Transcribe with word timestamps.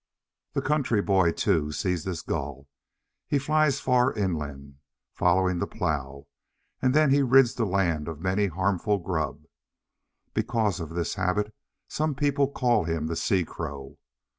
The 0.53 0.63
country 0.63 0.99
boy, 0.99 1.31
too, 1.31 1.71
sees 1.71 2.05
this 2.05 2.23
Gull. 2.23 2.67
He 3.27 3.37
flies 3.37 3.79
far 3.79 4.11
inland, 4.13 4.77
following 5.13 5.59
the 5.59 5.67
plough, 5.67 6.25
and 6.81 6.95
he 6.95 6.99
then 7.05 7.29
rids 7.29 7.53
the 7.53 7.65
land 7.67 8.07
of 8.07 8.19
many 8.19 8.45
a 8.45 8.51
harmful 8.51 8.97
grub. 8.97 9.43
Because 10.33 10.79
of 10.79 10.89
this 10.89 11.13
habit, 11.13 11.53
some 11.87 12.15
people 12.15 12.47
call 12.49 12.85
him 12.85 13.05
the 13.05 13.15
Sea 13.15 13.45
crow. 13.45 13.99